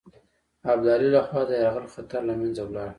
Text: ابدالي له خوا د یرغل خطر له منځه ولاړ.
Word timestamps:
ابدالي 0.71 1.09
له 1.15 1.21
خوا 1.27 1.41
د 1.47 1.51
یرغل 1.61 1.85
خطر 1.93 2.21
له 2.29 2.33
منځه 2.41 2.61
ولاړ. 2.65 2.89